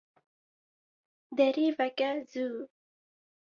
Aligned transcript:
Derî 1.37 1.67
veke 1.77 2.11
zû. 2.31 2.45